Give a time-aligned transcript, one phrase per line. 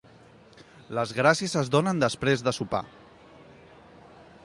[0.99, 2.83] Les gràcies es donen després de sopar.